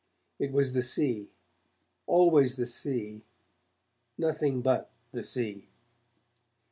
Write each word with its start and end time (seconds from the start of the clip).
It 0.39 0.51
was 0.51 0.73
the 0.73 0.81
Sea, 0.81 1.31
always 2.07 2.55
the 2.55 2.65
sea, 2.65 3.23
nothing 4.17 4.61
but 4.63 4.89
the 5.11 5.21
sea. 5.21 5.69